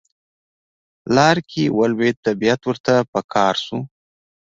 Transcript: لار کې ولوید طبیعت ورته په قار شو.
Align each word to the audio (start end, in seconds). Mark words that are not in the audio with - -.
لار 1.15 1.37
کې 1.49 1.63
ولوید 1.77 2.15
طبیعت 2.27 2.61
ورته 2.65 2.93
په 3.11 3.19
قار 3.33 3.55
شو. 3.65 3.77